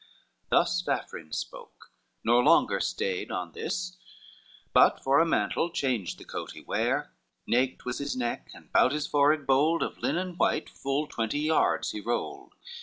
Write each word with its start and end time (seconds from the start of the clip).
Thus 0.49 0.81
Vafrine 0.81 1.31
spoke, 1.31 1.91
nor 2.23 2.41
longer 2.43 2.79
stayed 2.79 3.31
on 3.31 3.51
this, 3.51 3.97
But 4.73 5.03
for 5.03 5.19
a 5.19 5.27
mantle 5.27 5.69
changed 5.69 6.17
the 6.17 6.25
coat 6.25 6.53
he 6.53 6.61
ware, 6.61 7.13
Naked 7.45 7.85
was 7.85 7.99
his 7.99 8.15
neck, 8.17 8.49
and 8.55 8.71
bout 8.71 8.93
his 8.93 9.05
forehead 9.05 9.45
bold, 9.45 9.83
Of 9.83 9.99
linen 9.99 10.37
white 10.37 10.71
full 10.71 11.05
twenty 11.05 11.41
yards 11.41 11.91
he 11.91 12.01
rolled. 12.01 12.55